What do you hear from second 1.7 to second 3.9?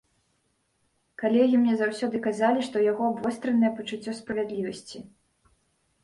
заўсёды казалі, што ў яго абвостранае